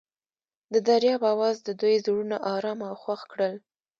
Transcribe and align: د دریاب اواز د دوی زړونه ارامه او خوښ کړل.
د 0.73 0.75
دریاب 0.87 1.21
اواز 1.33 1.57
د 1.63 1.69
دوی 1.81 1.95
زړونه 2.05 2.37
ارامه 2.53 2.85
او 2.91 2.97
خوښ 3.03 3.21
کړل. 3.31 3.53